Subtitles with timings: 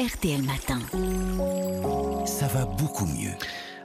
[0.00, 0.78] RTL Matin.
[2.24, 3.34] Ça va beaucoup mieux.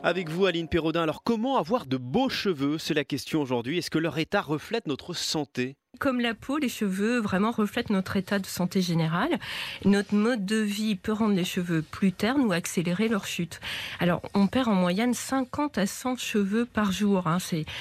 [0.02, 1.02] Avec vous, Aline Perraudin.
[1.02, 2.78] Alors, comment avoir de beaux cheveux?
[2.78, 3.80] C'est la question aujourd'hui.
[3.80, 5.76] Est-ce que leur état reflète notre santé?
[5.98, 9.40] Comme la peau, les cheveux vraiment reflètent notre état de santé général.
[9.84, 13.60] Notre mode de vie peut rendre les cheveux plus ternes ou accélérer leur chute.
[14.00, 17.28] Alors, on perd en moyenne 50 à 100 cheveux par jour.
[17.28, 17.38] Hein.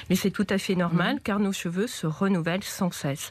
[0.08, 1.20] mais c'est tout à fait normal mmh.
[1.20, 3.30] car nos cheveux se renouvellent sans cesse.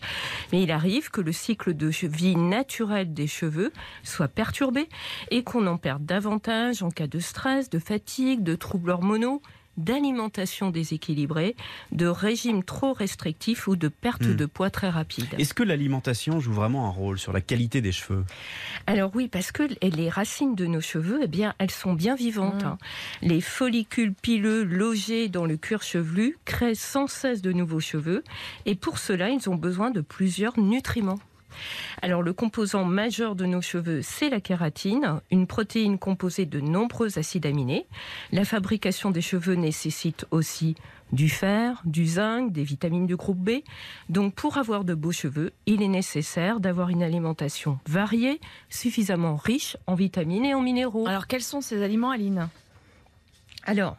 [0.51, 3.71] Mais il arrive que le cycle de vie naturel des cheveux
[4.03, 4.89] soit perturbé
[5.31, 9.41] et qu'on en perde davantage en cas de stress, de fatigue, de troubles hormonaux
[9.77, 11.55] d'alimentation déséquilibrée,
[11.91, 14.35] de régime trop restrictif ou de perte hmm.
[14.35, 15.27] de poids très rapide.
[15.37, 18.23] Est-ce que l'alimentation joue vraiment un rôle sur la qualité des cheveux?
[18.87, 22.63] Alors oui, parce que les racines de nos cheveux, eh bien, elles sont bien vivantes.
[22.63, 22.67] Hmm.
[22.67, 22.77] Hein.
[23.21, 28.23] Les follicules pileux logés dans le cuir chevelu créent sans cesse de nouveaux cheveux
[28.65, 31.19] et pour cela, ils ont besoin de plusieurs nutriments.
[32.01, 37.17] Alors le composant majeur de nos cheveux, c'est la kératine, une protéine composée de nombreux
[37.17, 37.85] acides aminés.
[38.31, 40.75] La fabrication des cheveux nécessite aussi
[41.11, 43.61] du fer, du zinc, des vitamines du groupe B.
[44.09, 49.77] Donc pour avoir de beaux cheveux, il est nécessaire d'avoir une alimentation variée, suffisamment riche
[49.85, 51.07] en vitamines et en minéraux.
[51.07, 52.49] Alors quels sont ces aliments, Aline?
[53.65, 53.95] Alors,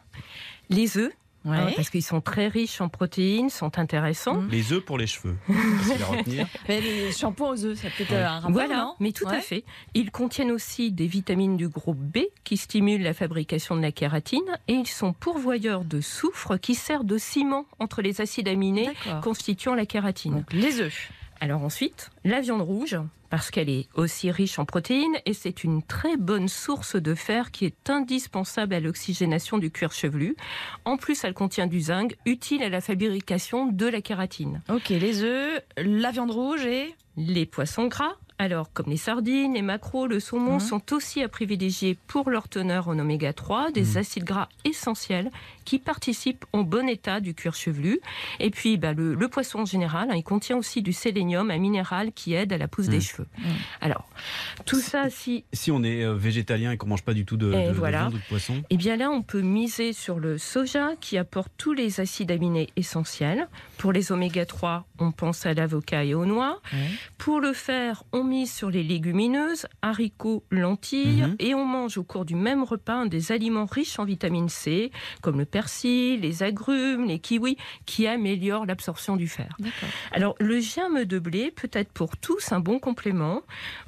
[0.69, 1.11] les œufs,
[1.45, 4.35] Hein, parce qu'ils sont très riches en protéines, sont intéressants.
[4.35, 4.49] Mmh.
[4.49, 5.35] Les œufs pour les cheveux.
[6.67, 9.63] mais les shampoings aux œufs, ça peut être un rapport, Voilà, mais tout à fait.
[9.93, 14.59] Ils contiennent aussi des vitamines du groupe B qui stimulent la fabrication de la kératine
[14.67, 18.89] et ils sont pourvoyeurs de soufre qui sert de ciment entre les acides aminés
[19.21, 20.35] constituant la kératine.
[20.35, 21.11] Donc, les œufs.
[21.41, 22.97] Alors ensuite, la viande rouge,
[23.29, 27.51] parce qu'elle est aussi riche en protéines et c'est une très bonne source de fer
[27.51, 30.35] qui est indispensable à l'oxygénation du cuir chevelu.
[30.85, 34.61] En plus, elle contient du zinc, utile à la fabrication de la kératine.
[34.69, 39.61] Ok, les œufs, la viande rouge et les poissons gras, alors, comme les sardines, les
[39.61, 43.97] maquereaux, le saumon sont aussi à privilégier pour leur teneur en oméga 3, des mmh.
[43.97, 45.31] acides gras essentiels
[45.63, 48.01] qui participent au bon état du cuir chevelu.
[48.41, 52.11] Et puis, bah, le, poisson en général, hein, il contient aussi du sélénium, un minéral
[52.11, 53.01] qui aide à la pousse des mmh.
[53.01, 53.27] cheveux.
[53.37, 53.43] Mmh.
[53.79, 54.05] Alors,
[54.65, 55.45] tout ça, si...
[55.53, 58.17] Si on est euh, végétalien et qu'on mange pas du tout de, de, viande ou
[58.17, 62.01] de poisson Eh bien là, on peut miser sur le soja qui apporte tous les
[62.01, 63.47] acides aminés essentiels.
[63.77, 66.61] Pour les oméga 3, on pense à l'avocat et aux noix.
[67.17, 71.35] Pour le fer, on mise sur les légumineuses, haricots, lentilles, mhm.
[71.39, 74.91] et on mange au cours du même repas des aliments riches en vitamine C,
[75.21, 79.57] comme le persil, les agrumes, les kiwis, qui améliorent l'absorption du fer.
[80.11, 83.41] Alors, le germe de blé peut être pour tous un bon complément.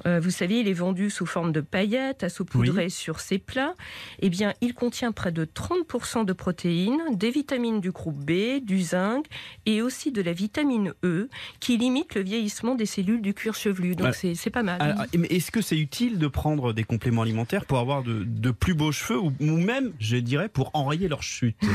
[0.06, 3.74] Euh, vous savez, il est vendu sous forme de paillettes à saupoudrer sur ses plats.
[4.20, 8.80] Eh bien, il contient près de 30% de protéines, des vitamines du groupe B, du
[8.82, 9.26] zinc
[9.66, 11.28] et aussi de la vitamine E,
[11.60, 13.94] qui limite le vieillissement des cellules du cuir chevelu.
[13.94, 15.08] Donc, c'est pas mal.
[15.30, 19.20] Est-ce que c'est utile de prendre des compléments alimentaires pour avoir de, plus beaux cheveux
[19.20, 21.56] ou, même, je dirais, pour enrayer leur chute?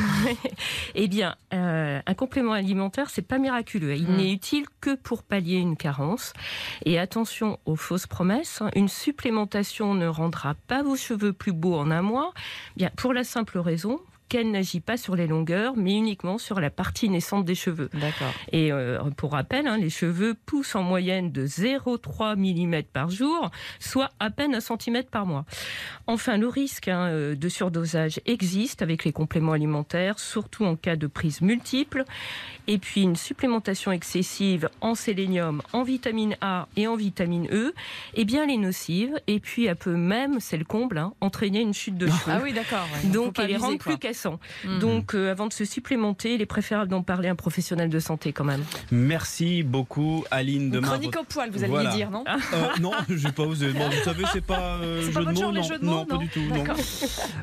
[0.95, 3.95] Eh bien, euh, un complément alimentaire, c'est pas miraculeux.
[3.95, 4.17] Il hmm.
[4.17, 6.33] n'est utile que pour pallier une carence.
[6.85, 8.61] Et attention aux fausses promesses.
[8.61, 8.69] Hein.
[8.75, 12.33] Une supplémentation ne rendra pas vos cheveux plus beaux en un mois.
[12.77, 13.99] Bien, pour la simple raison
[14.33, 17.91] qu'elle n'agit pas sur les longueurs, mais uniquement sur la partie naissante des cheveux.
[17.93, 18.33] D'accord.
[18.51, 23.51] Et euh, pour rappel, hein, les cheveux poussent en moyenne de 0,3 mm par jour,
[23.79, 25.45] soit à peine un centimètre par mois.
[26.07, 30.95] Enfin, le risque hein, euh, de surdosage existe avec les compléments alimentaires, surtout en cas
[30.95, 32.03] de prise multiple.
[32.65, 37.75] Et puis une supplémentation excessive en sélénium, en vitamine A et en vitamine E,
[38.15, 39.13] eh bien, elle est nocive.
[39.27, 42.31] Et puis, elle peut même, c'est le comble, hein, entraîner une chute de cheveux.
[42.31, 42.87] Ah oui, d'accord.
[43.05, 44.22] Donc, elle les rend plus cassants.
[44.63, 44.79] Mhm.
[44.79, 47.99] Donc, euh, avant de se supplémenter, il est préférable d'en parler à un professionnel de
[47.99, 48.63] santé quand même.
[48.91, 50.71] Merci beaucoup, Aline.
[50.71, 54.03] Demain, chronique au poil, vous alliez dire, non euh, Non, je vais pas vous Vous
[54.03, 55.63] savez, c'est pas euh, jeu, pas de mots, non.
[55.81, 56.41] non, pas du tout.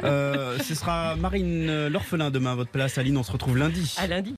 [0.03, 2.99] ce sera Marine l'orphelin demain à votre place.
[2.99, 3.95] Aline, on se retrouve lundi.
[3.99, 4.29] À lundi.